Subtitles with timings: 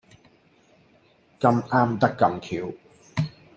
[1.39, 2.73] 咁啱得咁橋